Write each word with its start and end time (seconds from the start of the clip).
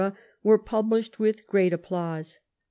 were 0.41 0.57
published 0.57 1.19
with 1.19 1.45
great 1.45 1.71
applause. 1.71 2.39